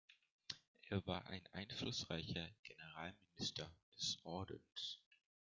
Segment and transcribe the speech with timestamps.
[0.89, 4.99] Er war ein einflussreicher Generalminister des Ordens.